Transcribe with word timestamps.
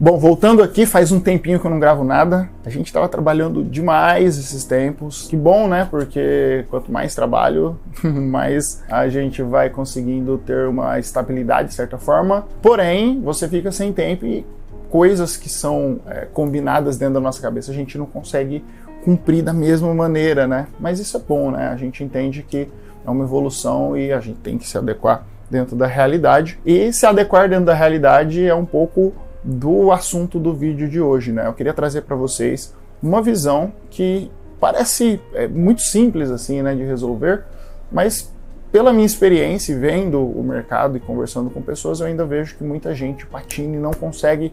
Bom, 0.00 0.16
voltando 0.16 0.62
aqui, 0.62 0.86
faz 0.86 1.10
um 1.10 1.18
tempinho 1.18 1.58
que 1.58 1.66
eu 1.66 1.70
não 1.72 1.80
gravo 1.80 2.04
nada. 2.04 2.48
A 2.64 2.70
gente 2.70 2.86
estava 2.86 3.08
trabalhando 3.08 3.64
demais 3.64 4.38
esses 4.38 4.64
tempos. 4.64 5.26
Que 5.26 5.36
bom, 5.36 5.66
né? 5.66 5.88
Porque 5.90 6.64
quanto 6.70 6.92
mais 6.92 7.16
trabalho, 7.16 7.76
mais 8.04 8.80
a 8.88 9.08
gente 9.08 9.42
vai 9.42 9.68
conseguindo 9.70 10.38
ter 10.38 10.68
uma 10.68 11.00
estabilidade 11.00 11.70
de 11.70 11.74
certa 11.74 11.98
forma. 11.98 12.46
Porém, 12.62 13.20
você 13.20 13.48
fica 13.48 13.72
sem 13.72 13.92
tempo 13.92 14.24
e 14.24 14.46
coisas 14.88 15.36
que 15.36 15.48
são 15.48 15.98
é, 16.06 16.28
combinadas 16.32 16.96
dentro 16.96 17.14
da 17.14 17.20
nossa 17.20 17.42
cabeça 17.42 17.72
a 17.72 17.74
gente 17.74 17.98
não 17.98 18.06
consegue 18.06 18.64
cumprir 19.04 19.42
da 19.42 19.52
mesma 19.52 19.92
maneira, 19.92 20.46
né? 20.46 20.68
Mas 20.78 21.00
isso 21.00 21.16
é 21.16 21.20
bom, 21.20 21.50
né? 21.50 21.70
A 21.70 21.76
gente 21.76 22.04
entende 22.04 22.46
que 22.48 22.68
é 23.04 23.10
uma 23.10 23.24
evolução 23.24 23.96
e 23.96 24.12
a 24.12 24.20
gente 24.20 24.38
tem 24.38 24.58
que 24.58 24.68
se 24.68 24.78
adequar 24.78 25.26
dentro 25.50 25.74
da 25.74 25.88
realidade. 25.88 26.56
E 26.64 26.92
se 26.92 27.04
adequar 27.04 27.48
dentro 27.48 27.64
da 27.64 27.74
realidade 27.74 28.46
é 28.46 28.54
um 28.54 28.64
pouco 28.64 29.12
do 29.42 29.92
assunto 29.92 30.38
do 30.38 30.52
vídeo 30.52 30.88
de 30.88 31.00
hoje, 31.00 31.32
né? 31.32 31.46
Eu 31.46 31.52
queria 31.52 31.72
trazer 31.72 32.02
para 32.02 32.16
vocês 32.16 32.74
uma 33.02 33.22
visão 33.22 33.72
que 33.90 34.30
parece 34.60 35.20
é, 35.34 35.46
muito 35.46 35.82
simples 35.82 36.30
assim, 36.30 36.62
né, 36.62 36.74
de 36.74 36.82
resolver, 36.82 37.44
mas 37.90 38.32
pela 38.72 38.92
minha 38.92 39.06
experiência 39.06 39.78
vendo 39.78 40.20
o 40.20 40.42
mercado 40.42 40.96
e 40.96 41.00
conversando 41.00 41.48
com 41.48 41.62
pessoas, 41.62 42.00
eu 42.00 42.06
ainda 42.06 42.26
vejo 42.26 42.56
que 42.56 42.64
muita 42.64 42.94
gente 42.94 43.24
patina 43.26 43.76
e 43.76 43.78
não 43.78 43.92
consegue 43.92 44.52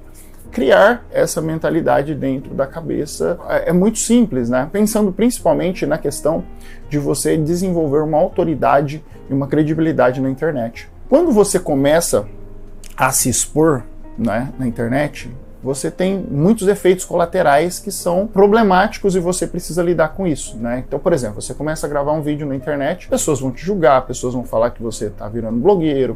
criar 0.51 1.05
essa 1.11 1.41
mentalidade 1.41 2.15
dentro 2.15 2.53
da 2.53 2.65
cabeça. 2.65 3.37
É, 3.49 3.69
é 3.69 3.73
muito 3.73 3.99
simples, 3.99 4.49
né? 4.49 4.69
Pensando 4.71 5.11
principalmente 5.11 5.85
na 5.85 5.97
questão 5.97 6.45
de 6.89 6.97
você 6.97 7.35
desenvolver 7.35 8.03
uma 8.03 8.17
autoridade 8.17 9.03
e 9.29 9.33
uma 9.33 9.47
credibilidade 9.47 10.21
na 10.21 10.29
internet. 10.29 10.89
Quando 11.09 11.31
você 11.31 11.59
começa 11.59 12.25
a 12.95 13.11
se 13.11 13.27
expor 13.27 13.83
né, 14.17 14.53
na 14.57 14.67
internet, 14.67 15.29
você 15.65 15.89
tem 15.89 16.23
muitos 16.29 16.67
efeitos 16.67 17.03
colaterais 17.05 17.79
que 17.79 17.91
são 17.91 18.27
problemáticos 18.27 19.15
e 19.15 19.19
você 19.19 19.47
precisa 19.47 19.81
lidar 19.81 20.09
com 20.09 20.27
isso, 20.27 20.55
né? 20.57 20.83
Então, 20.87 20.99
por 20.99 21.11
exemplo, 21.11 21.41
você 21.41 21.55
começa 21.55 21.87
a 21.87 21.89
gravar 21.89 22.11
um 22.11 22.21
vídeo 22.21 22.45
na 22.45 22.55
internet, 22.55 23.07
pessoas 23.09 23.39
vão 23.39 23.51
te 23.51 23.65
julgar, 23.65 24.05
pessoas 24.05 24.35
vão 24.35 24.43
falar 24.43 24.69
que 24.69 24.83
você 24.83 25.07
está 25.07 25.27
virando 25.27 25.59
blogueiro, 25.59 26.15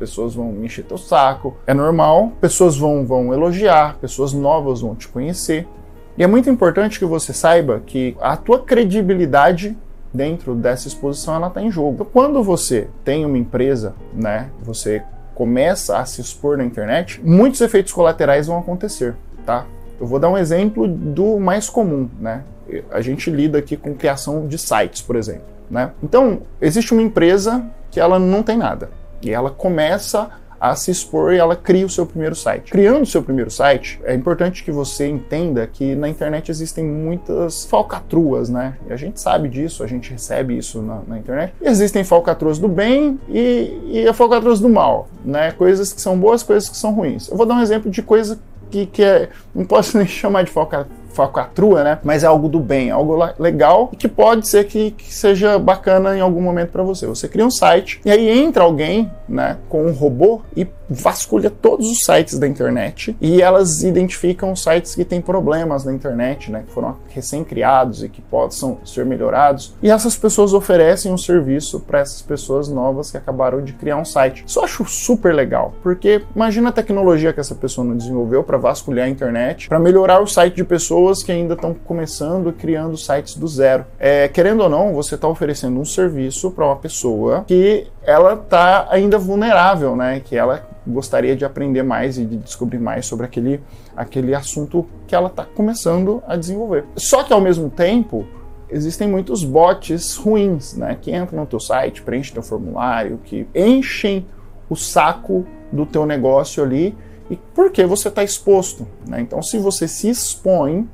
pessoas 0.00 0.34
vão 0.34 0.64
encher 0.64 0.84
teu 0.84 0.98
saco. 0.98 1.56
É 1.64 1.72
normal, 1.72 2.32
pessoas 2.40 2.76
vão, 2.76 3.06
vão 3.06 3.32
elogiar, 3.32 3.96
pessoas 4.00 4.32
novas 4.32 4.80
vão 4.80 4.96
te 4.96 5.06
conhecer. 5.06 5.68
E 6.16 6.24
é 6.24 6.26
muito 6.26 6.50
importante 6.50 6.98
que 6.98 7.04
você 7.04 7.32
saiba 7.32 7.80
que 7.86 8.16
a 8.20 8.36
tua 8.36 8.58
credibilidade 8.58 9.78
dentro 10.12 10.56
dessa 10.56 10.88
exposição 10.88 11.36
ela 11.36 11.46
está 11.46 11.62
em 11.62 11.70
jogo. 11.70 11.92
Então, 11.92 12.06
quando 12.12 12.42
você 12.42 12.88
tem 13.04 13.24
uma 13.24 13.38
empresa, 13.38 13.94
né, 14.12 14.50
você 14.60 15.04
começa 15.38 15.98
a 15.98 16.04
se 16.04 16.20
expor 16.20 16.58
na 16.58 16.64
internet, 16.64 17.20
muitos 17.22 17.60
efeitos 17.60 17.92
colaterais 17.92 18.48
vão 18.48 18.58
acontecer, 18.58 19.14
tá? 19.46 19.66
Eu 20.00 20.04
vou 20.04 20.18
dar 20.18 20.28
um 20.28 20.36
exemplo 20.36 20.88
do 20.88 21.38
mais 21.38 21.70
comum, 21.70 22.10
né? 22.18 22.42
A 22.90 23.00
gente 23.00 23.30
lida 23.30 23.56
aqui 23.56 23.76
com 23.76 23.94
criação 23.94 24.48
de 24.48 24.58
sites, 24.58 25.00
por 25.00 25.14
exemplo, 25.14 25.44
né? 25.70 25.92
Então, 26.02 26.42
existe 26.60 26.92
uma 26.92 27.02
empresa 27.02 27.64
que 27.88 28.00
ela 28.00 28.18
não 28.18 28.42
tem 28.42 28.56
nada 28.56 28.90
e 29.22 29.30
ela 29.30 29.48
começa 29.48 30.28
a 30.60 30.74
se 30.74 30.90
expor 30.90 31.32
e 31.32 31.38
ela 31.38 31.56
cria 31.56 31.86
o 31.86 31.90
seu 31.90 32.04
primeiro 32.04 32.34
site. 32.34 32.70
Criando 32.70 33.02
o 33.02 33.06
seu 33.06 33.22
primeiro 33.22 33.50
site, 33.50 34.00
é 34.04 34.14
importante 34.14 34.64
que 34.64 34.70
você 34.70 35.06
entenda 35.06 35.66
que 35.66 35.94
na 35.94 36.08
internet 36.08 36.50
existem 36.50 36.84
muitas 36.84 37.64
falcatruas, 37.64 38.48
né? 38.48 38.76
E 38.88 38.92
a 38.92 38.96
gente 38.96 39.20
sabe 39.20 39.48
disso, 39.48 39.82
a 39.82 39.86
gente 39.86 40.10
recebe 40.10 40.56
isso 40.56 40.82
na, 40.82 41.00
na 41.06 41.18
internet. 41.18 41.54
E 41.60 41.66
existem 41.66 42.04
falcatruas 42.04 42.58
do 42.58 42.68
bem 42.68 43.18
e, 43.28 44.04
e 44.06 44.12
falcatruas 44.12 44.60
do 44.60 44.68
mal, 44.68 45.08
né? 45.24 45.52
Coisas 45.52 45.92
que 45.92 46.00
são 46.00 46.18
boas, 46.18 46.42
coisas 46.42 46.68
que 46.68 46.76
são 46.76 46.92
ruins. 46.92 47.28
Eu 47.28 47.36
vou 47.36 47.46
dar 47.46 47.54
um 47.54 47.62
exemplo 47.62 47.90
de 47.90 48.02
coisa 48.02 48.38
que, 48.70 48.86
que 48.86 49.02
é, 49.02 49.28
não 49.54 49.64
posso 49.64 49.96
nem 49.98 50.06
chamar 50.06 50.42
de 50.42 50.50
falcatrua 50.50 50.98
falcatrua, 51.12 51.82
né? 51.82 51.98
Mas 52.02 52.24
é 52.24 52.26
algo 52.26 52.48
do 52.48 52.60
bem, 52.60 52.90
algo 52.90 53.18
legal 53.38 53.88
que 53.88 54.08
pode 54.08 54.48
ser 54.48 54.64
que, 54.64 54.92
que 54.92 55.12
seja 55.12 55.58
bacana 55.58 56.16
em 56.16 56.20
algum 56.20 56.40
momento 56.40 56.70
para 56.70 56.82
você. 56.82 57.06
Você 57.06 57.28
cria 57.28 57.46
um 57.46 57.50
site 57.50 58.00
e 58.04 58.10
aí 58.10 58.28
entra 58.28 58.62
alguém, 58.62 59.10
né, 59.28 59.58
com 59.68 59.84
um 59.84 59.92
robô 59.92 60.40
e 60.56 60.66
vasculha 60.88 61.50
todos 61.50 61.86
os 61.90 61.98
sites 61.98 62.38
da 62.38 62.48
internet 62.48 63.14
e 63.20 63.42
elas 63.42 63.82
identificam 63.82 64.56
sites 64.56 64.94
que 64.94 65.04
têm 65.04 65.20
problemas 65.20 65.84
na 65.84 65.92
internet, 65.92 66.50
né, 66.50 66.64
que 66.66 66.72
foram 66.72 66.96
recém-criados 67.10 68.02
e 68.02 68.08
que 68.08 68.22
possam 68.22 68.78
ser 68.84 69.04
melhorados. 69.04 69.74
E 69.82 69.90
essas 69.90 70.16
pessoas 70.16 70.54
oferecem 70.54 71.12
um 71.12 71.18
serviço 71.18 71.80
para 71.80 72.00
essas 72.00 72.22
pessoas 72.22 72.68
novas 72.68 73.10
que 73.10 73.16
acabaram 73.16 73.62
de 73.62 73.72
criar 73.74 73.96
um 73.96 74.04
site. 74.04 74.44
Isso 74.46 74.58
eu 74.58 74.64
acho 74.64 74.84
super 74.86 75.34
legal, 75.34 75.74
porque 75.82 76.22
imagina 76.34 76.70
a 76.70 76.72
tecnologia 76.72 77.32
que 77.32 77.40
essa 77.40 77.54
pessoa 77.54 77.86
não 77.86 77.96
desenvolveu 77.96 78.42
para 78.42 78.56
vasculhar 78.56 79.06
a 79.06 79.10
internet, 79.10 79.68
para 79.68 79.78
melhorar 79.78 80.22
o 80.22 80.26
site 80.26 80.54
de 80.54 80.64
pessoas 80.64 80.97
que 81.24 81.32
ainda 81.32 81.54
estão 81.54 81.74
começando 81.74 82.52
criando 82.52 82.96
sites 82.96 83.34
do 83.34 83.46
zero. 83.46 83.84
É, 83.98 84.28
querendo 84.28 84.62
ou 84.62 84.68
não, 84.68 84.92
você 84.92 85.14
está 85.14 85.28
oferecendo 85.28 85.78
um 85.78 85.84
serviço 85.84 86.50
para 86.50 86.64
uma 86.66 86.76
pessoa 86.76 87.44
que 87.46 87.86
ela 88.02 88.34
está 88.34 88.86
ainda 88.90 89.18
vulnerável, 89.18 89.94
né? 89.96 90.20
Que 90.24 90.36
ela 90.36 90.66
gostaria 90.86 91.36
de 91.36 91.44
aprender 91.44 91.82
mais 91.82 92.18
e 92.18 92.24
de 92.24 92.36
descobrir 92.36 92.78
mais 92.78 93.06
sobre 93.06 93.26
aquele, 93.26 93.60
aquele 93.96 94.34
assunto 94.34 94.86
que 95.06 95.14
ela 95.14 95.28
está 95.28 95.44
começando 95.44 96.22
a 96.26 96.36
desenvolver. 96.36 96.84
Só 96.96 97.22
que 97.22 97.32
ao 97.32 97.40
mesmo 97.40 97.70
tempo 97.70 98.26
existem 98.70 99.08
muitos 99.08 99.44
bots 99.44 100.16
ruins, 100.16 100.74
né? 100.74 100.96
Que 101.00 101.14
entram 101.14 101.40
no 101.40 101.46
teu 101.46 101.60
site, 101.60 102.02
preenchem 102.02 102.34
teu 102.34 102.42
formulário, 102.42 103.20
que 103.24 103.46
enchem 103.54 104.26
o 104.68 104.76
saco 104.76 105.46
do 105.72 105.86
teu 105.86 106.04
negócio 106.06 106.62
ali 106.62 106.96
e 107.30 107.36
porque 107.54 107.84
você 107.84 108.08
está 108.08 108.24
exposto, 108.24 108.86
né? 109.06 109.20
Então, 109.20 109.42
se 109.42 109.58
você 109.58 109.86
se 109.86 110.08
expõe, 110.08 110.88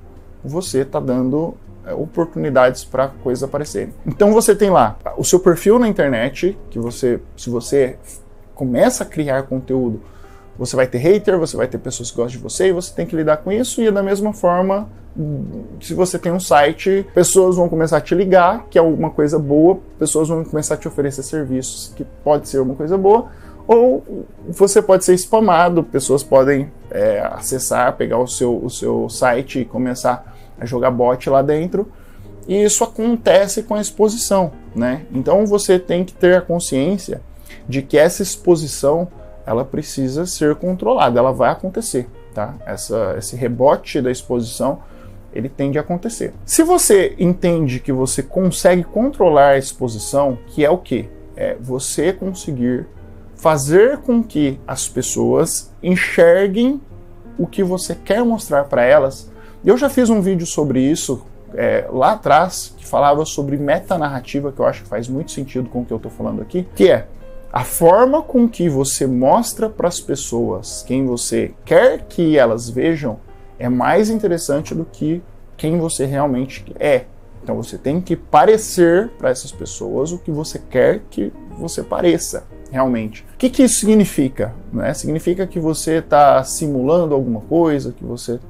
você 0.44 0.80
está 0.80 1.00
dando 1.00 1.54
é, 1.86 1.92
oportunidades 1.92 2.84
para 2.84 3.08
coisas 3.08 3.42
aparecerem. 3.42 3.92
Então 4.06 4.32
você 4.32 4.54
tem 4.54 4.70
lá 4.70 4.96
o 5.16 5.24
seu 5.24 5.38
perfil 5.38 5.78
na 5.78 5.86
internet, 5.86 6.58
que 6.70 6.78
você, 6.78 7.20
se 7.36 7.50
você 7.50 7.98
começa 8.54 9.04
a 9.04 9.06
criar 9.06 9.42
conteúdo, 9.44 10.00
você 10.58 10.76
vai 10.76 10.86
ter 10.86 10.98
hater, 10.98 11.38
você 11.38 11.56
vai 11.56 11.66
ter 11.66 11.78
pessoas 11.78 12.10
que 12.10 12.16
gostam 12.16 12.38
de 12.38 12.42
você 12.42 12.68
e 12.68 12.72
você 12.72 12.94
tem 12.94 13.04
que 13.04 13.14
lidar 13.14 13.38
com 13.38 13.50
isso. 13.50 13.82
E 13.82 13.90
da 13.90 14.02
mesma 14.02 14.32
forma, 14.32 14.88
se 15.80 15.94
você 15.94 16.18
tem 16.18 16.32
um 16.32 16.40
site, 16.40 17.06
pessoas 17.12 17.56
vão 17.56 17.68
começar 17.68 17.98
a 17.98 18.00
te 18.00 18.14
ligar, 18.14 18.66
que 18.70 18.78
é 18.78 18.80
alguma 18.80 19.10
coisa 19.10 19.38
boa, 19.38 19.78
pessoas 19.98 20.28
vão 20.28 20.44
começar 20.44 20.74
a 20.74 20.76
te 20.76 20.88
oferecer 20.88 21.22
serviços 21.22 21.92
que 21.94 22.04
pode 22.22 22.48
ser 22.48 22.60
uma 22.60 22.74
coisa 22.74 22.96
boa, 22.96 23.28
ou 23.66 24.26
você 24.48 24.82
pode 24.82 25.04
ser 25.04 25.14
spamado, 25.14 25.82
pessoas 25.82 26.22
podem 26.22 26.70
é, 26.91 27.20
acessar, 27.32 27.97
pegar 27.97 28.19
o 28.19 28.26
seu, 28.26 28.62
o 28.62 28.69
seu 28.69 29.08
site 29.08 29.60
e 29.60 29.64
começar 29.64 30.34
a 30.58 30.66
jogar 30.66 30.91
bot 30.91 31.28
lá 31.30 31.42
dentro. 31.42 31.91
E 32.47 32.62
isso 32.62 32.84
acontece 32.84 33.62
com 33.62 33.75
a 33.75 33.80
exposição, 33.80 34.52
né? 34.75 35.06
Então 35.12 35.47
você 35.47 35.78
tem 35.78 36.04
que 36.04 36.12
ter 36.12 36.36
a 36.36 36.42
consciência 36.42 37.22
de 37.66 37.80
que 37.80 37.97
essa 37.97 38.22
exposição 38.22 39.08
ela 39.47 39.64
precisa 39.64 40.26
ser 40.26 40.54
controlada, 40.56 41.19
ela 41.19 41.32
vai 41.32 41.50
acontecer, 41.50 42.06
tá? 42.34 42.54
Essa, 42.66 43.14
esse 43.19 43.34
rebote 43.34 44.00
da 44.00 44.10
exposição 44.10 44.81
ele 45.32 45.48
tende 45.48 45.78
a 45.78 45.81
acontecer. 45.81 46.32
Se 46.44 46.62
você 46.62 47.14
entende 47.19 47.81
que 47.81 47.92
você 47.92 48.22
consegue 48.22 48.84
controlar 48.84 49.50
a 49.50 49.58
exposição, 49.58 50.38
que 50.46 50.64
é 50.64 50.70
o 50.70 50.78
que? 50.78 51.08
É 51.36 51.56
você 51.60 52.12
conseguir 52.12 52.86
fazer 53.36 53.98
com 53.98 54.22
que 54.22 54.58
as 54.66 54.88
pessoas 54.88 55.72
enxerguem 55.82 56.80
o 57.38 57.46
que 57.46 57.62
você 57.62 57.94
quer 57.94 58.24
mostrar 58.24 58.64
para 58.64 58.84
elas 58.84 59.32
eu 59.64 59.78
já 59.78 59.88
fiz 59.88 60.10
um 60.10 60.20
vídeo 60.20 60.46
sobre 60.46 60.78
isso 60.78 61.24
é, 61.54 61.86
lá 61.90 62.12
atrás, 62.12 62.74
que 62.76 62.86
falava 62.86 63.24
sobre 63.24 63.56
metanarrativa, 63.56 64.52
que 64.52 64.60
eu 64.60 64.66
acho 64.66 64.82
que 64.82 64.88
faz 64.88 65.08
muito 65.08 65.32
sentido 65.32 65.70
com 65.70 65.80
o 65.80 65.84
que 65.86 65.92
eu 65.92 65.96
estou 65.96 66.12
falando 66.12 66.42
aqui, 66.42 66.68
que 66.74 66.90
é 66.90 67.06
a 67.50 67.64
forma 67.64 68.20
com 68.20 68.46
que 68.46 68.68
você 68.68 69.06
mostra 69.06 69.70
para 69.70 69.88
as 69.88 70.00
pessoas 70.00 70.84
quem 70.86 71.06
você 71.06 71.54
quer 71.64 72.04
que 72.08 72.36
elas 72.36 72.68
vejam 72.68 73.18
é 73.58 73.69
mais 73.69 74.10
interessante 74.10 74.75
do 74.75 74.84
que 74.84 75.22
quem 75.56 75.78
você 75.78 76.04
realmente 76.04 76.64
é. 76.78 77.04
Então 77.42 77.56
você 77.56 77.78
tem 77.78 78.02
que 78.02 78.16
parecer 78.16 79.08
para 79.16 79.30
essas 79.30 79.52
pessoas 79.52 80.12
o 80.12 80.19
que 80.19 80.30
você 80.30 80.58
quer 80.58 81.02
que 81.08 81.32
você 81.56 81.82
pareça 81.82 82.44
realmente. 82.75 83.25
O 83.35 83.38
que, 83.38 83.49
que 83.49 83.62
isso 83.62 83.76
significa? 83.76 84.53
Né? 84.73 84.93
Significa 84.94 85.47
que 85.47 85.61
você 85.61 85.99
está 85.99 86.43
simulando 86.43 87.15
alguma 87.15 87.41
coisa, 87.43 87.93
que 87.93 88.05
você 88.05 88.41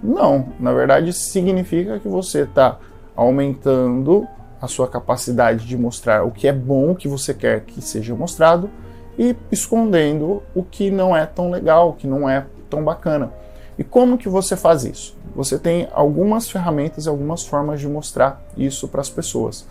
não, 0.00 0.50
na 0.60 0.72
verdade 0.72 1.12
significa 1.12 1.98
que 1.98 2.06
você 2.06 2.42
está 2.42 2.78
aumentando 3.16 4.24
a 4.60 4.68
sua 4.68 4.86
capacidade 4.86 5.66
de 5.66 5.76
mostrar 5.76 6.24
o 6.24 6.30
que 6.30 6.46
é 6.46 6.52
bom, 6.52 6.94
que 6.94 7.08
você 7.08 7.34
quer 7.34 7.62
que 7.62 7.82
seja 7.82 8.14
mostrado, 8.14 8.70
e 9.18 9.34
escondendo 9.50 10.44
o 10.54 10.62
que 10.62 10.88
não 10.88 11.16
é 11.16 11.26
tão 11.26 11.50
legal, 11.50 11.90
o 11.90 11.92
que 11.94 12.06
não 12.06 12.30
é 12.30 12.46
tão 12.70 12.84
bacana. 12.84 13.32
E 13.76 13.82
como 13.82 14.16
que 14.16 14.28
você 14.28 14.56
faz 14.56 14.84
isso? 14.84 15.16
Você 15.34 15.58
tem 15.58 15.88
algumas 15.92 16.48
ferramentas 16.48 17.06
e 17.06 17.08
algumas 17.08 17.44
formas 17.44 17.80
de 17.80 17.88
mostrar 17.88 18.40
isso 18.56 18.86
para 18.86 19.00
as 19.00 19.10
pessoas. 19.10 19.66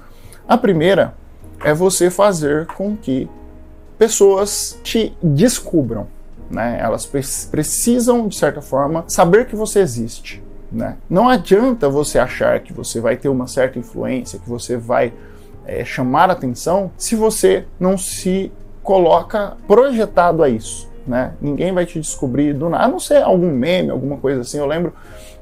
A 0.46 0.58
primeira 0.58 1.14
é 1.64 1.74
você 1.74 2.10
fazer 2.10 2.68
com 2.68 2.98
que 2.98 3.30
pessoas 4.02 4.80
te 4.82 5.16
descubram. 5.22 6.08
né? 6.50 6.80
Elas 6.82 7.06
precisam, 7.06 8.28
de 8.28 8.36
certa 8.36 8.60
forma, 8.60 9.06
saber 9.08 9.46
que 9.46 9.56
você 9.56 9.80
existe. 9.80 10.44
Né? 10.72 10.98
Não 11.08 11.30
adianta 11.30 11.88
você 11.88 12.18
achar 12.18 12.60
que 12.62 12.74
você 12.74 13.00
vai 13.00 13.16
ter 13.16 13.30
uma 13.30 13.46
certa 13.46 13.78
influência, 13.78 14.40
que 14.40 14.50
você 14.50 14.76
vai 14.76 15.14
é, 15.68 15.86
chamar 15.86 16.32
atenção, 16.32 16.92
se 16.98 17.16
você 17.16 17.68
não 17.80 17.96
se 17.96 18.52
coloca 18.82 19.56
projetado 19.68 20.42
a 20.42 20.50
isso. 20.50 20.90
Né? 21.06 21.34
Ninguém 21.42 21.74
vai 21.74 21.86
te 21.86 22.00
descobrir 22.00 22.54
do 22.54 22.70
nada, 22.70 22.86
a 22.86 22.88
não 22.88 23.00
ser 23.00 23.24
algum 23.24 23.52
meme, 23.52 23.90
alguma 23.90 24.18
coisa 24.18 24.42
assim. 24.42 24.58
Eu 24.58 24.66
lembro 24.68 24.94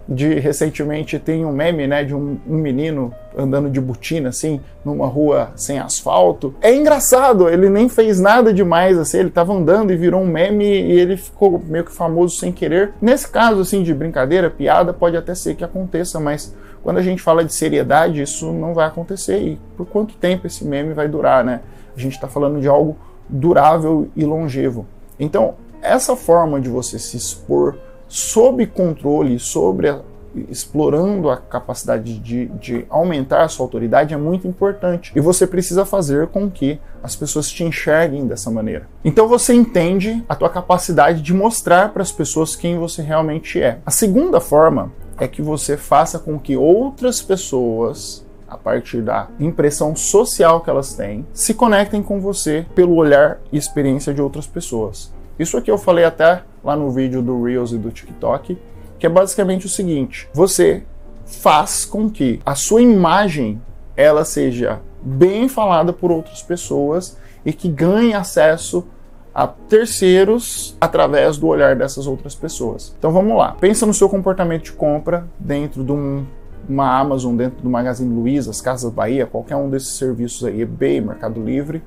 de 0.09 0.39
recentemente 0.39 1.19
tem 1.19 1.45
um 1.45 1.51
meme, 1.51 1.85
né, 1.85 2.03
de 2.03 2.15
um, 2.15 2.39
um, 2.47 2.57
menino 2.57 3.13
andando 3.37 3.69
de 3.69 3.79
botina 3.79 4.29
assim, 4.29 4.59
numa 4.83 5.05
rua 5.05 5.51
sem 5.55 5.77
asfalto. 5.77 6.55
É 6.61 6.73
engraçado, 6.73 7.47
ele 7.47 7.69
nem 7.69 7.87
fez 7.87 8.19
nada 8.19 8.51
demais 8.51 8.97
assim, 8.97 9.19
ele 9.19 9.29
tava 9.29 9.53
andando 9.53 9.93
e 9.93 9.95
virou 9.95 10.21
um 10.21 10.25
meme 10.25 10.65
e 10.65 10.99
ele 10.99 11.15
ficou 11.15 11.61
meio 11.63 11.85
que 11.85 11.91
famoso 11.91 12.37
sem 12.37 12.51
querer. 12.51 12.93
Nesse 12.99 13.29
caso 13.29 13.61
assim 13.61 13.83
de 13.83 13.93
brincadeira, 13.93 14.49
piada, 14.49 14.91
pode 14.91 15.15
até 15.15 15.35
ser 15.35 15.55
que 15.55 15.63
aconteça, 15.63 16.19
mas 16.19 16.55
quando 16.81 16.97
a 16.97 17.03
gente 17.03 17.21
fala 17.21 17.45
de 17.45 17.53
seriedade, 17.53 18.21
isso 18.21 18.51
não 18.51 18.73
vai 18.73 18.87
acontecer. 18.87 19.37
E 19.37 19.59
por 19.77 19.85
quanto 19.85 20.15
tempo 20.15 20.47
esse 20.47 20.65
meme 20.65 20.93
vai 20.93 21.07
durar, 21.07 21.43
né? 21.43 21.61
A 21.95 21.99
gente 21.99 22.13
está 22.13 22.27
falando 22.27 22.59
de 22.59 22.67
algo 22.67 22.97
durável 23.29 24.09
e 24.15 24.25
longevo. 24.25 24.87
Então, 25.19 25.55
essa 25.81 26.15
forma 26.15 26.59
de 26.59 26.69
você 26.69 26.97
se 26.97 27.17
expor 27.17 27.77
sob 28.07 28.65
controle, 28.65 29.39
sobre 29.39 29.89
a, 29.89 30.01
explorando 30.49 31.29
a 31.29 31.37
capacidade 31.37 32.19
de, 32.19 32.45
de, 32.47 32.85
aumentar 32.89 33.43
a 33.43 33.47
sua 33.47 33.65
autoridade 33.65 34.13
é 34.13 34.17
muito 34.17 34.47
importante. 34.47 35.11
E 35.15 35.19
você 35.19 35.45
precisa 35.45 35.85
fazer 35.85 36.27
com 36.27 36.49
que 36.49 36.79
as 37.01 37.15
pessoas 37.15 37.49
te 37.49 37.63
enxerguem 37.63 38.27
dessa 38.27 38.51
maneira. 38.51 38.87
Então 39.03 39.27
você 39.27 39.53
entende 39.53 40.23
a 40.27 40.35
tua 40.35 40.49
capacidade 40.49 41.21
de 41.21 41.33
mostrar 41.33 41.89
para 41.89 42.01
as 42.01 42.11
pessoas 42.11 42.55
quem 42.55 42.77
você 42.77 43.01
realmente 43.01 43.61
é. 43.61 43.79
A 43.85 43.91
segunda 43.91 44.39
forma 44.39 44.91
é 45.17 45.27
que 45.27 45.41
você 45.41 45.77
faça 45.77 46.19
com 46.19 46.39
que 46.39 46.55
outras 46.55 47.21
pessoas 47.21 48.25
a 48.49 48.57
partir 48.57 49.01
da 49.01 49.27
impressão 49.39 49.95
social 49.95 50.61
que 50.61 50.69
elas 50.69 50.93
têm, 50.93 51.25
se 51.33 51.53
conectem 51.53 52.01
com 52.01 52.19
você 52.19 52.65
pelo 52.73 52.95
olhar 52.95 53.39
e 53.51 53.57
experiência 53.57 54.13
de 54.13 54.21
outras 54.21 54.47
pessoas. 54.47 55.13
Isso 55.37 55.57
aqui 55.57 55.71
eu 55.71 55.77
falei 55.77 56.03
até 56.03 56.41
lá 56.63 56.75
no 56.75 56.91
vídeo 56.91 57.21
do 57.21 57.43
Reels 57.43 57.71
e 57.71 57.77
do 57.77 57.91
TikTok, 57.91 58.57
que 58.97 59.05
é 59.05 59.09
basicamente 59.09 59.65
o 59.65 59.69
seguinte: 59.69 60.27
você 60.33 60.83
faz 61.25 61.85
com 61.85 62.09
que 62.09 62.41
a 62.45 62.55
sua 62.55 62.81
imagem 62.81 63.61
ela 63.95 64.25
seja 64.25 64.81
bem 65.01 65.47
falada 65.47 65.93
por 65.93 66.11
outras 66.11 66.41
pessoas 66.41 67.17
e 67.45 67.53
que 67.53 67.69
ganhe 67.69 68.13
acesso 68.13 68.85
a 69.33 69.47
terceiros 69.47 70.75
através 70.81 71.37
do 71.37 71.47
olhar 71.47 71.75
dessas 71.75 72.07
outras 72.07 72.35
pessoas. 72.35 72.93
Então 72.97 73.11
vamos 73.11 73.37
lá. 73.37 73.55
Pensa 73.59 73.85
no 73.85 73.93
seu 73.93 74.09
comportamento 74.09 74.63
de 74.63 74.71
compra 74.73 75.27
dentro 75.39 75.83
de 75.83 75.91
um, 75.91 76.25
uma 76.69 76.99
Amazon, 76.99 77.35
dentro 77.35 77.61
do 77.61 77.69
Magazine 77.69 78.13
Luiza, 78.13 78.51
as 78.51 78.61
Casas 78.61 78.91
Bahia, 78.91 79.25
qualquer 79.25 79.55
um 79.55 79.69
desses 79.69 79.97
serviços 79.97 80.45
aí, 80.45 80.61
eBay, 80.61 81.01
Mercado 81.01 81.43
Livre. 81.43 81.81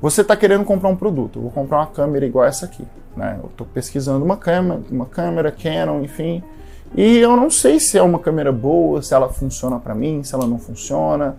Você 0.00 0.22
está 0.22 0.34
querendo 0.34 0.64
comprar 0.64 0.88
um 0.88 0.96
produto, 0.96 1.38
eu 1.38 1.42
vou 1.42 1.50
comprar 1.50 1.78
uma 1.78 1.86
câmera 1.86 2.24
igual 2.24 2.44
essa 2.44 2.64
aqui. 2.64 2.86
Né? 3.16 3.38
Eu 3.42 3.50
estou 3.50 3.66
pesquisando 3.66 4.24
uma 4.24 4.36
câmera, 4.36 4.80
uma 4.90 5.06
câmera 5.06 5.52
Canon, 5.52 6.00
enfim, 6.02 6.42
e 6.94 7.18
eu 7.18 7.36
não 7.36 7.50
sei 7.50 7.78
se 7.78 7.98
é 7.98 8.02
uma 8.02 8.18
câmera 8.18 8.50
boa, 8.50 9.00
se 9.02 9.14
ela 9.14 9.28
funciona 9.28 9.78
para 9.78 9.94
mim, 9.94 10.24
se 10.24 10.34
ela 10.34 10.46
não 10.46 10.58
funciona. 10.58 11.36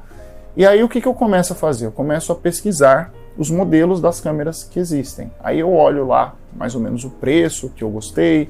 E 0.56 0.66
aí 0.66 0.84
o 0.84 0.88
que, 0.88 1.02
que 1.02 1.08
eu 1.08 1.14
começo 1.14 1.54
a 1.54 1.56
fazer? 1.56 1.88
Eu 1.88 1.92
começo 1.92 2.32
a 2.32 2.36
pesquisar 2.36 3.12
os 3.38 3.50
modelos 3.50 4.00
das 4.00 4.22
câmeras 4.22 4.64
que 4.64 4.80
existem. 4.80 5.32
Aí 5.44 5.60
eu 5.60 5.74
olho 5.74 6.06
lá 6.06 6.36
mais 6.56 6.76
ou 6.76 6.82
menos 6.82 7.04
o 7.04 7.10
preço 7.10 7.70
que 7.76 7.84
eu 7.84 7.90
gostei, 7.90 8.50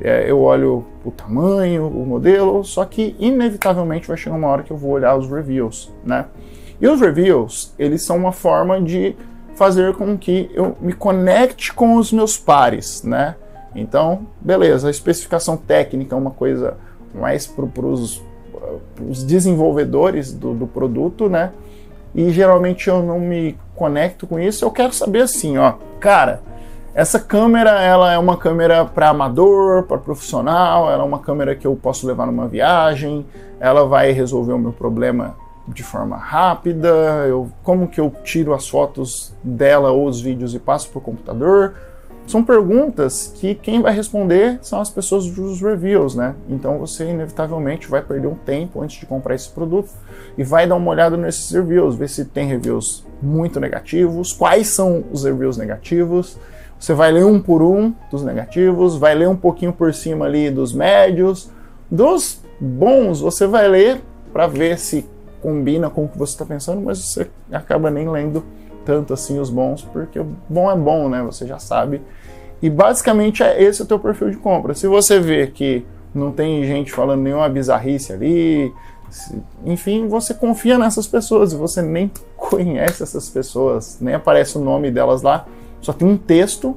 é, 0.00 0.28
eu 0.28 0.40
olho 0.40 0.84
o 1.04 1.10
tamanho, 1.10 1.86
o 1.86 2.06
modelo, 2.06 2.64
só 2.64 2.84
que 2.84 3.14
inevitavelmente 3.18 4.08
vai 4.08 4.16
chegar 4.16 4.36
uma 4.36 4.48
hora 4.48 4.62
que 4.62 4.70
eu 4.70 4.76
vou 4.76 4.92
olhar 4.92 5.16
os 5.16 5.28
reviews, 5.28 5.92
né? 6.04 6.26
E 6.80 6.88
os 6.88 7.00
reviews, 7.00 7.72
eles 7.78 8.02
são 8.02 8.16
uma 8.16 8.32
forma 8.32 8.80
de 8.80 9.14
fazer 9.54 9.94
com 9.94 10.18
que 10.18 10.50
eu 10.52 10.76
me 10.80 10.92
conecte 10.92 11.72
com 11.72 11.96
os 11.96 12.12
meus 12.12 12.36
pares, 12.36 13.02
né? 13.02 13.36
Então, 13.74 14.26
beleza, 14.40 14.88
a 14.88 14.90
especificação 14.90 15.56
técnica 15.56 16.14
é 16.14 16.18
uma 16.18 16.30
coisa 16.30 16.76
mais 17.14 17.46
para 17.46 17.64
os 17.86 18.22
desenvolvedores 19.24 20.32
do, 20.32 20.54
do, 20.54 20.66
produto, 20.66 21.28
né? 21.28 21.52
E 22.14 22.30
geralmente 22.30 22.88
eu 22.88 23.02
não 23.02 23.18
me 23.18 23.56
conecto 23.74 24.26
com 24.26 24.38
isso. 24.38 24.64
Eu 24.64 24.70
quero 24.70 24.92
saber 24.92 25.22
assim, 25.22 25.58
ó, 25.58 25.74
cara, 25.98 26.40
essa 26.94 27.18
câmera 27.18 27.82
ela 27.82 28.12
é 28.12 28.18
uma 28.18 28.36
câmera 28.36 28.84
para 28.84 29.08
amador, 29.08 29.82
para 29.82 29.98
profissional, 29.98 30.88
ela 30.88 31.02
é 31.02 31.06
uma 31.06 31.18
câmera 31.18 31.56
que 31.56 31.66
eu 31.66 31.74
posso 31.74 32.06
levar 32.06 32.26
numa 32.26 32.46
viagem, 32.46 33.26
ela 33.58 33.84
vai 33.84 34.12
resolver 34.12 34.52
o 34.52 34.58
meu 34.58 34.72
problema 34.72 35.36
de 35.66 35.82
forma 35.82 36.16
rápida, 36.16 36.88
eu, 37.26 37.50
como 37.62 37.88
que 37.88 38.00
eu 38.00 38.12
tiro 38.22 38.54
as 38.54 38.68
fotos 38.68 39.34
dela 39.42 39.90
ou 39.90 40.06
os 40.06 40.20
vídeos 40.20 40.54
e 40.54 40.58
passo 40.58 40.88
para 40.90 40.98
o 40.98 41.02
computador. 41.02 41.74
São 42.26 42.42
perguntas 42.42 43.34
que 43.34 43.54
quem 43.54 43.82
vai 43.82 43.92
responder 43.92 44.58
são 44.62 44.80
as 44.80 44.88
pessoas 44.88 45.26
dos 45.28 45.60
reviews, 45.60 46.14
né? 46.14 46.34
Então 46.48 46.78
você 46.78 47.10
inevitavelmente 47.10 47.88
vai 47.88 48.00
perder 48.02 48.28
um 48.28 48.34
tempo 48.34 48.80
antes 48.80 48.98
de 48.98 49.04
comprar 49.04 49.34
esse 49.34 49.50
produto 49.50 49.90
e 50.38 50.44
vai 50.44 50.66
dar 50.66 50.76
uma 50.76 50.90
olhada 50.90 51.16
nesses 51.16 51.50
reviews, 51.50 51.96
ver 51.96 52.08
se 52.08 52.24
tem 52.24 52.46
reviews 52.46 53.04
muito 53.20 53.60
negativos, 53.60 54.32
quais 54.32 54.68
são 54.68 55.04
os 55.12 55.24
reviews 55.24 55.58
negativos. 55.58 56.38
Você 56.84 56.92
vai 56.92 57.10
ler 57.10 57.24
um 57.24 57.40
por 57.40 57.62
um 57.62 57.94
dos 58.10 58.22
negativos, 58.22 58.94
vai 58.94 59.14
ler 59.14 59.26
um 59.26 59.36
pouquinho 59.36 59.72
por 59.72 59.94
cima 59.94 60.26
ali 60.26 60.50
dos 60.50 60.74
médios, 60.74 61.50
dos 61.90 62.42
bons 62.60 63.22
você 63.22 63.46
vai 63.46 63.66
ler 63.66 64.02
para 64.34 64.46
ver 64.46 64.78
se 64.78 65.08
combina 65.40 65.88
com 65.88 66.04
o 66.04 66.08
que 66.08 66.18
você 66.18 66.34
está 66.34 66.44
pensando, 66.44 66.82
mas 66.82 66.98
você 66.98 67.30
acaba 67.50 67.90
nem 67.90 68.06
lendo 68.06 68.44
tanto 68.84 69.14
assim 69.14 69.38
os 69.38 69.48
bons, 69.48 69.80
porque 69.80 70.20
o 70.20 70.26
bom 70.46 70.70
é 70.70 70.76
bom, 70.76 71.08
né? 71.08 71.22
Você 71.22 71.46
já 71.46 71.58
sabe. 71.58 72.02
E 72.60 72.68
basicamente 72.68 73.42
é 73.42 73.62
esse 73.62 73.80
o 73.80 73.86
teu 73.86 73.98
perfil 73.98 74.28
de 74.28 74.36
compra. 74.36 74.74
Se 74.74 74.86
você 74.86 75.18
vê 75.18 75.46
que 75.46 75.86
não 76.14 76.32
tem 76.32 76.64
gente 76.64 76.92
falando 76.92 77.22
nenhuma 77.22 77.48
bizarrice 77.48 78.12
ali, 78.12 78.70
enfim, 79.64 80.06
você 80.06 80.34
confia 80.34 80.76
nessas 80.76 81.06
pessoas 81.06 81.54
e 81.54 81.56
você 81.56 81.80
nem 81.80 82.10
conhece 82.36 83.02
essas 83.02 83.30
pessoas, 83.30 83.96
nem 84.02 84.12
aparece 84.12 84.58
o 84.58 84.60
nome 84.60 84.90
delas 84.90 85.22
lá, 85.22 85.46
só 85.84 85.92
tem 85.92 86.08
um 86.08 86.16
texto 86.16 86.76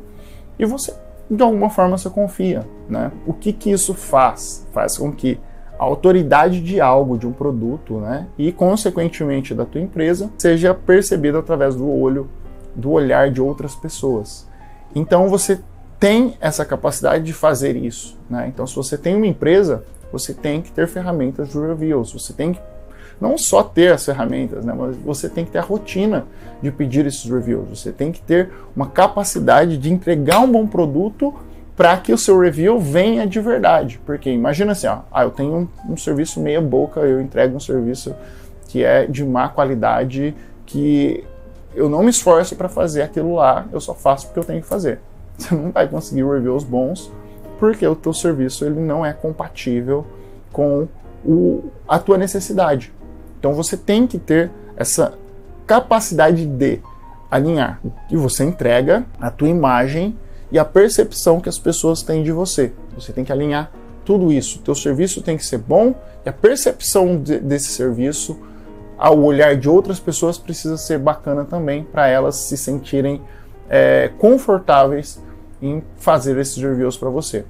e 0.60 0.66
você 0.66 0.94
de 1.30 1.44
alguma 1.44 1.70
forma 1.70 1.98
você 1.98 2.10
confia, 2.10 2.66
né? 2.90 3.12
O 3.26 3.34
que 3.34 3.52
que 3.52 3.70
isso 3.70 3.94
faz? 3.94 4.66
Faz 4.72 4.98
com 4.98 5.12
que 5.12 5.40
a 5.78 5.84
autoridade 5.84 6.62
de 6.62 6.82
algo, 6.82 7.18
de 7.18 7.28
um 7.28 7.32
produto, 7.32 8.00
né, 8.00 8.26
e 8.36 8.52
consequentemente 8.52 9.54
da 9.54 9.64
tua 9.64 9.80
empresa, 9.80 10.32
seja 10.38 10.74
percebida 10.74 11.38
através 11.38 11.76
do 11.76 11.88
olho, 11.88 12.28
do 12.76 12.92
olhar 12.92 13.30
de 13.30 13.40
outras 13.40 13.76
pessoas. 13.76 14.48
Então 14.96 15.28
você 15.30 15.60
tem 16.00 16.36
essa 16.40 16.66
capacidade 16.66 17.24
de 17.24 17.34
fazer 17.34 17.76
isso, 17.76 18.18
né? 18.30 18.48
Então 18.48 18.66
se 18.66 18.76
você 18.76 18.98
tem 18.98 19.16
uma 19.16 19.28
empresa, 19.28 19.84
você 20.12 20.34
tem 20.34 20.62
que 20.62 20.72
ter 20.72 20.88
ferramentas 20.88 21.50
de 21.50 21.60
reviews, 21.60 22.14
você 22.14 22.34
tem 22.34 22.54
que 22.54 22.62
não 23.20 23.38
só 23.38 23.64
ter 23.64 23.94
as 23.94 24.06
ferramentas, 24.06 24.64
né, 24.64 24.74
mas 24.78 24.96
você 24.98 25.28
tem 25.28 25.44
que 25.46 25.52
ter 25.52 25.60
a 25.60 25.64
rotina 25.64 26.26
de 26.62 26.72
pedir 26.72 27.06
esses 27.06 27.30
reviews, 27.30 27.80
você 27.80 27.92
tem 27.92 28.12
que 28.12 28.22
ter 28.22 28.50
uma 28.76 28.88
capacidade 28.88 29.78
de 29.78 29.92
entregar 29.92 30.40
um 30.40 30.52
bom 30.52 30.68
produto 30.68 31.34
para 31.76 31.96
que 31.98 32.12
o 32.12 32.18
seu 32.18 32.40
review 32.40 32.80
venha 32.80 33.28
de 33.28 33.40
verdade. 33.40 34.00
Porque 34.04 34.32
imagina 34.32 34.72
assim, 34.72 34.88
ó, 34.88 35.00
ah, 35.12 35.24
eu 35.24 35.30
tenho 35.30 35.70
um, 35.88 35.94
um, 35.94 35.98
serviço 35.98 36.40
meia 36.40 36.60
boca, 36.60 37.02
eu 37.02 37.22
entrego 37.22 37.56
um 37.56 37.60
serviço 37.60 38.16
que 38.68 38.84
é 38.84 39.06
de 39.06 39.24
má 39.24 39.48
qualidade, 39.48 40.36
que 40.66 41.24
eu 41.76 41.88
não 41.88 42.02
me 42.02 42.10
esforço 42.10 42.56
para 42.56 42.68
fazer 42.68 43.04
aquilo 43.04 43.36
lá, 43.36 43.68
eu 43.72 43.80
só 43.80 43.94
faço 43.94 44.26
porque 44.26 44.40
eu 44.40 44.44
tenho 44.44 44.62
que 44.62 44.68
fazer. 44.68 45.00
Você 45.38 45.54
não 45.54 45.72
vai 45.72 45.88
conseguir 45.88 46.26
reviews 46.26 46.64
bons 46.64 47.12
porque 47.60 47.86
o 47.86 47.96
teu 47.96 48.14
serviço 48.14 48.66
ele 48.66 48.80
não 48.80 49.06
é 49.06 49.14
compatível 49.14 50.06
com 50.52 50.88
o, 51.24 51.66
a 51.88 52.00
tua 52.00 52.18
necessidade. 52.18 52.92
Então 53.40 53.54
você 53.54 53.78
tem 53.78 54.08
que 54.08 54.18
ter 54.18 54.52
essa 54.76 55.14
capacidade 55.66 56.46
de 56.46 56.80
alinhar 57.30 57.82
e 58.10 58.16
você 58.16 58.44
entrega 58.44 59.06
a 59.20 59.30
tua 59.30 59.50
imagem 59.50 60.18
e 60.52 60.58
a 60.58 60.66
percepção 60.66 61.42
que 61.42 61.50
as 61.50 61.60
pessoas 61.60 62.02
têm 62.02 62.24
de 62.24 62.32
você. 62.32 62.72
Você 62.96 63.12
tem 63.12 63.24
que 63.24 63.32
alinhar 63.32 63.72
tudo 64.06 64.32
isso. 64.32 64.60
O 64.60 64.62
teu 64.62 64.74
serviço 64.74 65.22
tem 65.22 65.36
que 65.36 65.46
ser 65.46 65.58
bom 65.58 65.94
e 66.26 66.30
a 66.30 66.34
percepção 66.34 67.22
de, 67.22 67.40
desse 67.40 67.70
serviço 67.70 68.38
ao 68.98 69.20
olhar 69.20 69.56
de 69.56 69.70
outras 69.70 70.00
pessoas 70.00 70.38
precisa 70.38 70.78
ser 70.78 70.98
bacana 70.98 71.44
também 71.44 71.84
para 71.84 72.08
elas 72.08 72.36
se 72.36 72.58
sentirem 72.58 73.22
é, 73.70 74.10
confortáveis 74.18 75.22
em 75.62 75.84
fazer 75.98 76.38
esses 76.38 76.62
reviews 76.62 76.98
para 76.98 77.10
você. 77.10 77.46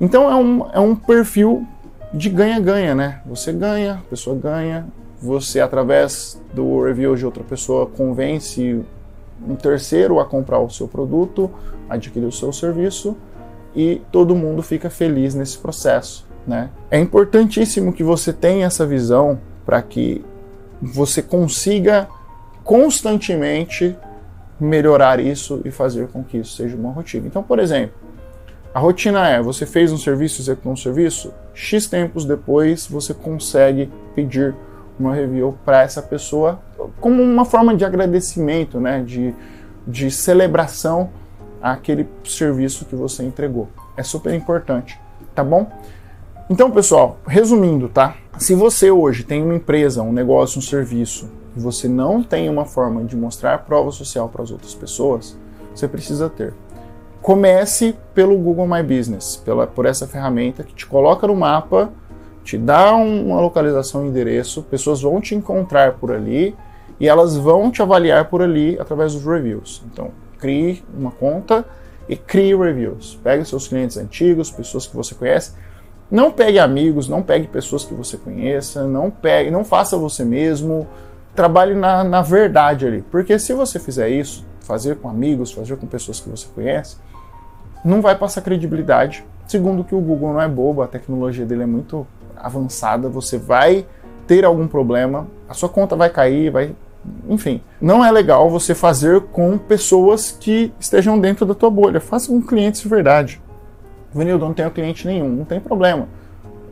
Então 0.00 0.30
é 0.30 0.34
um, 0.34 0.70
é 0.72 0.80
um 0.80 0.94
perfil 0.94 1.66
de 2.12 2.28
ganha-ganha, 2.28 2.94
né? 2.94 3.20
Você 3.26 3.52
ganha, 3.52 3.94
a 3.94 4.10
pessoa 4.10 4.36
ganha, 4.36 4.86
você 5.20 5.60
através 5.60 6.40
do 6.54 6.82
review 6.82 7.14
de 7.16 7.24
outra 7.24 7.42
pessoa 7.42 7.86
convence 7.86 8.84
um 9.46 9.54
terceiro 9.54 10.18
a 10.20 10.24
comprar 10.24 10.58
o 10.60 10.70
seu 10.70 10.88
produto, 10.88 11.50
adquirir 11.88 12.26
o 12.26 12.32
seu 12.32 12.52
serviço 12.52 13.16
e 13.74 14.02
todo 14.10 14.34
mundo 14.34 14.62
fica 14.62 14.88
feliz 14.88 15.34
nesse 15.34 15.58
processo. 15.58 16.26
Né? 16.46 16.70
É 16.90 16.98
importantíssimo 16.98 17.92
que 17.92 18.02
você 18.02 18.32
tenha 18.32 18.66
essa 18.66 18.86
visão 18.86 19.40
para 19.64 19.82
que 19.82 20.24
você 20.80 21.20
consiga 21.20 22.08
constantemente 22.62 23.96
melhorar 24.58 25.20
isso 25.20 25.60
e 25.64 25.70
fazer 25.70 26.08
com 26.08 26.22
que 26.22 26.38
isso 26.38 26.56
seja 26.56 26.76
uma 26.76 26.92
rotina. 26.92 27.26
Então, 27.26 27.42
por 27.42 27.58
exemplo, 27.58 27.94
a 28.72 28.78
rotina 28.78 29.28
é: 29.28 29.40
você 29.40 29.66
fez 29.66 29.92
um 29.92 29.98
serviço, 29.98 30.40
executou 30.40 30.72
um 30.72 30.76
serviço, 30.76 31.32
X 31.54 31.86
tempos 31.86 32.24
depois 32.24 32.86
você 32.86 33.14
consegue 33.14 33.90
pedir 34.14 34.54
uma 34.98 35.14
review 35.14 35.56
para 35.64 35.82
essa 35.82 36.02
pessoa 36.02 36.60
como 37.00 37.22
uma 37.22 37.44
forma 37.44 37.74
de 37.74 37.84
agradecimento, 37.84 38.80
né, 38.80 39.02
de, 39.02 39.34
de 39.86 40.10
celebração 40.10 41.10
àquele 41.60 42.08
serviço 42.24 42.84
que 42.84 42.94
você 42.94 43.22
entregou. 43.24 43.68
É 43.96 44.02
super 44.02 44.34
importante, 44.34 44.98
tá 45.34 45.42
bom? 45.42 45.70
Então, 46.48 46.70
pessoal, 46.70 47.18
resumindo, 47.26 47.88
tá? 47.88 48.14
Se 48.38 48.54
você 48.54 48.90
hoje 48.90 49.24
tem 49.24 49.42
uma 49.42 49.56
empresa, 49.56 50.02
um 50.02 50.12
negócio, 50.12 50.58
um 50.58 50.62
serviço, 50.62 51.28
e 51.56 51.60
você 51.60 51.88
não 51.88 52.22
tem 52.22 52.48
uma 52.48 52.64
forma 52.64 53.02
de 53.02 53.16
mostrar 53.16 53.58
prova 53.64 53.90
social 53.90 54.28
para 54.28 54.42
as 54.42 54.50
outras 54.50 54.74
pessoas, 54.74 55.36
você 55.74 55.88
precisa 55.88 56.28
ter. 56.30 56.54
Comece 57.20 57.96
pelo 58.14 58.38
Google 58.38 58.68
My 58.68 58.82
Business, 58.82 59.36
pela, 59.36 59.66
por 59.66 59.86
essa 59.86 60.06
ferramenta 60.06 60.62
que 60.62 60.74
te 60.74 60.86
coloca 60.86 61.26
no 61.26 61.34
mapa, 61.34 61.90
te 62.46 62.56
dá 62.56 62.94
uma 62.94 63.40
localização 63.40 64.06
e 64.06 64.08
endereço, 64.08 64.62
pessoas 64.62 65.02
vão 65.02 65.20
te 65.20 65.34
encontrar 65.34 65.94
por 65.94 66.12
ali 66.12 66.54
e 67.00 67.08
elas 67.08 67.36
vão 67.36 67.72
te 67.72 67.82
avaliar 67.82 68.26
por 68.26 68.40
ali 68.40 68.78
através 68.78 69.14
dos 69.14 69.24
reviews. 69.24 69.82
Então, 69.92 70.12
crie 70.38 70.84
uma 70.96 71.10
conta 71.10 71.64
e 72.08 72.14
crie 72.14 72.54
reviews. 72.54 73.18
Pegue 73.20 73.44
seus 73.44 73.66
clientes 73.66 73.96
antigos, 73.96 74.48
pessoas 74.48 74.86
que 74.86 74.94
você 74.94 75.12
conhece, 75.12 75.54
não 76.08 76.30
pegue 76.30 76.60
amigos, 76.60 77.08
não 77.08 77.20
pegue 77.20 77.48
pessoas 77.48 77.84
que 77.84 77.92
você 77.92 78.16
conheça, 78.16 78.86
não 78.86 79.10
pegue, 79.10 79.50
não 79.50 79.64
faça 79.64 79.96
você 79.96 80.24
mesmo. 80.24 80.86
Trabalhe 81.34 81.74
na, 81.74 82.04
na 82.04 82.22
verdade 82.22 82.86
ali. 82.86 83.02
Porque 83.10 83.40
se 83.40 83.52
você 83.54 83.80
fizer 83.80 84.08
isso, 84.08 84.46
fazer 84.60 84.96
com 84.96 85.08
amigos, 85.08 85.50
fazer 85.50 85.76
com 85.76 85.86
pessoas 85.86 86.20
que 86.20 86.28
você 86.28 86.46
conhece, 86.54 86.96
não 87.84 88.00
vai 88.00 88.16
passar 88.16 88.40
credibilidade. 88.40 89.24
Segundo 89.48 89.82
que 89.82 89.96
o 89.96 90.00
Google 90.00 90.32
não 90.32 90.40
é 90.40 90.48
bobo, 90.48 90.80
a 90.80 90.86
tecnologia 90.86 91.44
dele 91.44 91.64
é 91.64 91.66
muito 91.66 92.06
avançada, 92.36 93.08
você 93.08 93.38
vai 93.38 93.86
ter 94.26 94.44
algum 94.44 94.66
problema, 94.66 95.26
a 95.48 95.54
sua 95.54 95.68
conta 95.68 95.94
vai 95.94 96.10
cair, 96.10 96.50
vai, 96.50 96.74
enfim. 97.28 97.60
Não 97.80 98.04
é 98.04 98.10
legal 98.10 98.50
você 98.50 98.74
fazer 98.74 99.20
com 99.32 99.56
pessoas 99.56 100.32
que 100.32 100.72
estejam 100.80 101.18
dentro 101.18 101.46
da 101.46 101.54
tua 101.54 101.70
bolha. 101.70 102.00
Faça 102.00 102.28
com 102.28 102.42
clientes 102.42 102.80
de 102.80 102.88
verdade. 102.88 103.40
Vanildo, 104.12 104.44
não 104.44 104.54
tenho 104.54 104.70
cliente 104.70 105.06
nenhum, 105.06 105.28
não 105.28 105.44
tem 105.44 105.60
problema. 105.60 106.08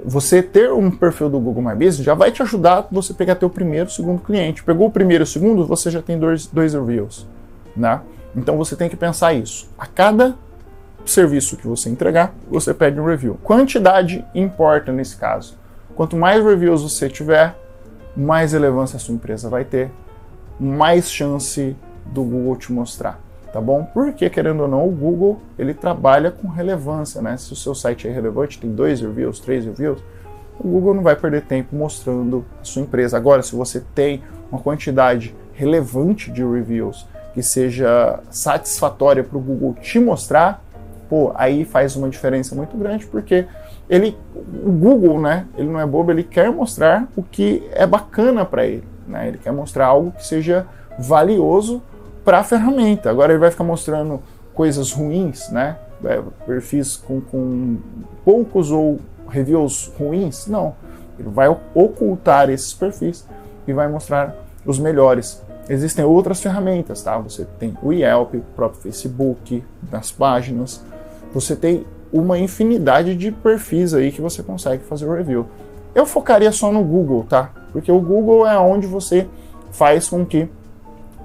Você 0.04 0.42
ter 0.42 0.70
um 0.72 0.90
perfil 0.90 1.30
do 1.30 1.40
Google 1.40 1.62
My 1.62 1.74
Business 1.74 2.04
já 2.04 2.14
vai 2.14 2.30
te 2.30 2.42
ajudar 2.42 2.88
você 2.90 3.14
pegar 3.14 3.36
teu 3.36 3.48
primeiro, 3.48 3.90
segundo 3.90 4.20
cliente. 4.20 4.62
Pegou 4.62 4.88
o 4.88 4.90
primeiro 4.90 5.24
segundo, 5.24 5.66
você 5.66 5.90
já 5.90 6.02
tem 6.02 6.18
dois, 6.18 6.46
dois 6.46 6.74
reviews, 6.74 7.26
né? 7.74 8.00
Então 8.36 8.56
você 8.58 8.76
tem 8.76 8.88
que 8.88 8.96
pensar 8.96 9.32
isso. 9.32 9.68
A 9.78 9.86
cada 9.86 10.36
serviço 11.06 11.56
que 11.56 11.66
você 11.66 11.88
entregar, 11.88 12.34
você 12.48 12.72
pede 12.72 13.00
um 13.00 13.06
review. 13.06 13.38
Quantidade 13.42 14.24
importa 14.34 14.92
nesse 14.92 15.16
caso. 15.16 15.56
Quanto 15.94 16.16
mais 16.16 16.44
reviews 16.44 16.82
você 16.82 17.08
tiver, 17.08 17.54
mais 18.16 18.52
relevância 18.52 18.96
a 18.96 19.00
sua 19.00 19.14
empresa 19.14 19.48
vai 19.48 19.64
ter, 19.64 19.90
mais 20.58 21.10
chance 21.10 21.76
do 22.06 22.22
Google 22.22 22.56
te 22.56 22.72
mostrar 22.72 23.24
tá 23.54 23.60
bom? 23.60 23.84
Porque, 23.94 24.28
querendo 24.28 24.64
ou 24.64 24.68
não, 24.68 24.88
o 24.88 24.90
Google, 24.90 25.40
ele 25.56 25.72
trabalha 25.72 26.32
com 26.32 26.48
relevância, 26.48 27.22
né? 27.22 27.36
Se 27.36 27.52
o 27.52 27.56
seu 27.56 27.72
site 27.72 28.08
é 28.08 28.10
relevante, 28.10 28.58
tem 28.58 28.68
dois 28.68 29.00
reviews, 29.00 29.38
três 29.38 29.64
reviews, 29.64 30.02
o 30.58 30.66
Google 30.66 30.92
não 30.92 31.04
vai 31.04 31.14
perder 31.14 31.42
tempo 31.42 31.76
mostrando 31.76 32.44
a 32.60 32.64
sua 32.64 32.82
empresa. 32.82 33.16
Agora, 33.16 33.42
se 33.42 33.54
você 33.54 33.80
tem 33.94 34.24
uma 34.50 34.60
quantidade 34.60 35.36
relevante 35.52 36.32
de 36.32 36.42
reviews 36.42 37.06
que 37.32 37.44
seja 37.44 38.18
satisfatória 38.28 39.22
para 39.22 39.38
o 39.38 39.40
Google 39.40 39.76
te 39.80 40.00
mostrar, 40.00 40.63
pô, 41.14 41.30
aí 41.36 41.64
faz 41.64 41.94
uma 41.94 42.08
diferença 42.08 42.56
muito 42.56 42.76
grande, 42.76 43.06
porque 43.06 43.46
ele, 43.88 44.18
o 44.34 44.72
Google, 44.72 45.20
né, 45.20 45.46
ele 45.56 45.68
não 45.68 45.78
é 45.78 45.86
bobo, 45.86 46.10
ele 46.10 46.24
quer 46.24 46.50
mostrar 46.50 47.06
o 47.14 47.22
que 47.22 47.62
é 47.70 47.86
bacana 47.86 48.44
para 48.44 48.66
ele, 48.66 48.82
né? 49.06 49.28
Ele 49.28 49.38
quer 49.38 49.52
mostrar 49.52 49.86
algo 49.86 50.10
que 50.10 50.26
seja 50.26 50.66
valioso 50.98 51.80
para 52.24 52.40
a 52.40 52.42
ferramenta. 52.42 53.10
Agora 53.10 53.32
ele 53.32 53.38
vai 53.38 53.52
ficar 53.52 53.62
mostrando 53.62 54.20
coisas 54.52 54.90
ruins, 54.90 55.48
né? 55.50 55.76
É, 56.04 56.20
perfis 56.44 56.96
com, 56.96 57.20
com 57.20 57.76
poucos 58.24 58.72
ou 58.72 58.98
reviews 59.28 59.92
ruins? 59.96 60.48
Não. 60.48 60.74
Ele 61.16 61.28
vai 61.28 61.48
ocultar 61.48 62.50
esses 62.50 62.74
perfis 62.74 63.24
e 63.68 63.72
vai 63.72 63.86
mostrar 63.86 64.34
os 64.66 64.80
melhores. 64.80 65.40
Existem 65.68 66.04
outras 66.04 66.42
ferramentas, 66.42 67.02
tá? 67.02 67.16
Você 67.18 67.46
tem 67.60 67.72
o 67.80 67.92
Yelp, 67.92 68.34
o 68.34 68.40
próprio 68.56 68.82
Facebook, 68.82 69.62
nas 69.92 70.10
páginas. 70.10 70.82
Você 71.34 71.56
tem 71.56 71.84
uma 72.12 72.38
infinidade 72.38 73.16
de 73.16 73.32
perfis 73.32 73.92
aí 73.92 74.12
que 74.12 74.20
você 74.20 74.42
consegue 74.42 74.84
fazer 74.84 75.04
o 75.04 75.12
review. 75.12 75.46
Eu 75.94 76.06
focaria 76.06 76.52
só 76.52 76.72
no 76.72 76.82
Google, 76.82 77.26
tá? 77.28 77.50
Porque 77.72 77.90
o 77.90 78.00
Google 78.00 78.46
é 78.46 78.56
onde 78.56 78.86
você 78.86 79.26
faz 79.72 80.08
com 80.08 80.24
que 80.24 80.48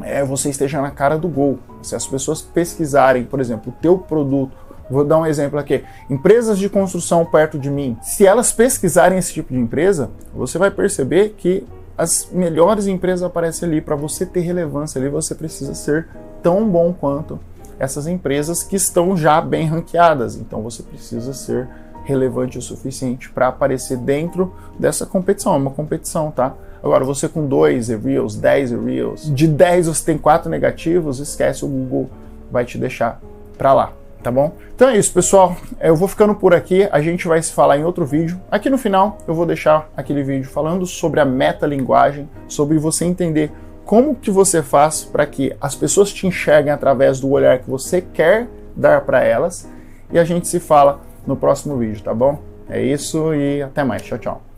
é, 0.02 0.24
você 0.24 0.50
esteja 0.50 0.82
na 0.82 0.90
cara 0.90 1.18
do 1.18 1.28
gol. 1.28 1.60
Se 1.84 1.96
as 1.96 2.08
pessoas 2.08 2.42
pesquisarem, 2.42 3.24
por 3.24 3.40
exemplo, 3.40 3.72
o 3.72 3.82
teu 3.82 4.00
produto, 4.00 4.52
vou 4.90 5.06
dar 5.06 5.20
um 5.20 5.26
exemplo 5.26 5.60
aqui, 5.60 5.84
empresas 6.10 6.58
de 6.58 6.68
construção 6.68 7.24
perto 7.24 7.60
de 7.60 7.70
mim, 7.70 7.96
se 8.02 8.26
elas 8.26 8.52
pesquisarem 8.52 9.20
esse 9.20 9.34
tipo 9.34 9.54
de 9.54 9.60
empresa, 9.60 10.10
você 10.34 10.58
vai 10.58 10.72
perceber 10.72 11.36
que 11.38 11.66
as 11.96 12.30
melhores 12.32 12.88
empresas 12.88 13.24
aparecem 13.24 13.68
ali. 13.68 13.82
Para 13.82 13.96
você 13.96 14.26
ter 14.26 14.40
relevância 14.40 15.00
ali, 15.00 15.10
você 15.10 15.36
precisa 15.36 15.76
ser 15.76 16.08
tão 16.42 16.68
bom 16.68 16.94
quanto 16.94 17.40
essas 17.80 18.06
empresas 18.06 18.62
que 18.62 18.76
estão 18.76 19.16
já 19.16 19.40
bem 19.42 19.66
ranqueadas. 19.66 20.36
Então 20.36 20.62
você 20.62 20.84
precisa 20.84 21.34
ser 21.34 21.68
relevante 22.04 22.58
o 22.58 22.62
suficiente 22.62 23.30
para 23.30 23.48
aparecer 23.48 23.98
dentro 23.98 24.54
dessa 24.78 25.06
competição. 25.06 25.54
É 25.54 25.58
uma 25.58 25.72
competição, 25.72 26.32
tá? 26.32 26.54
Agora, 26.84 27.04
você 27.04 27.28
com 27.28 27.46
dois 27.46 27.90
reviews, 27.90 28.36
10 28.36 28.72
reviews, 28.72 29.34
de 29.34 29.48
10 29.48 29.88
você 29.88 30.06
tem 30.06 30.18
quatro 30.18 30.50
negativos, 30.50 31.20
esquece, 31.20 31.66
o 31.66 31.68
Google 31.68 32.10
vai 32.50 32.64
te 32.64 32.78
deixar 32.78 33.20
para 33.58 33.74
lá, 33.74 33.92
tá 34.24 34.32
bom? 34.32 34.54
Então 34.74 34.88
é 34.88 34.98
isso, 34.98 35.14
pessoal. 35.14 35.58
Eu 35.80 35.96
vou 35.96 36.08
ficando 36.08 36.34
por 36.34 36.54
aqui, 36.54 36.88
a 36.90 37.02
gente 37.02 37.28
vai 37.28 37.42
se 37.42 37.52
falar 37.52 37.78
em 37.78 37.84
outro 37.84 38.06
vídeo. 38.06 38.40
Aqui 38.50 38.70
no 38.70 38.78
final 38.78 39.18
eu 39.28 39.36
vou 39.36 39.46
deixar 39.46 39.90
aquele 39.96 40.24
vídeo 40.24 40.50
falando 40.50 40.86
sobre 40.86 41.20
a 41.20 41.26
metalinguagem, 41.26 42.30
sobre 42.48 42.78
você 42.78 43.04
entender 43.04 43.52
como 43.90 44.14
que 44.14 44.30
você 44.30 44.62
faz 44.62 45.04
para 45.04 45.26
que 45.26 45.52
as 45.60 45.74
pessoas 45.74 46.14
te 46.14 46.28
enxerguem 46.28 46.72
através 46.72 47.20
do 47.20 47.28
olhar 47.32 47.58
que 47.58 47.68
você 47.68 48.00
quer 48.00 48.48
dar 48.76 49.02
para 49.02 49.24
elas. 49.24 49.68
E 50.12 50.20
a 50.20 50.24
gente 50.24 50.48
se 50.48 50.60
fala 50.60 51.02
no 51.26 51.36
próximo 51.36 51.76
vídeo, 51.76 52.04
tá 52.04 52.14
bom? 52.14 52.40
É 52.70 52.80
isso 52.80 53.34
e 53.34 53.64
até 53.64 53.84
mais. 53.84 54.04
Tchau, 54.04 54.20
tchau. 54.20 54.42